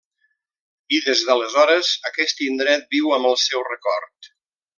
[0.99, 4.33] I des d'aleshores aquest indret viu amb el seu record.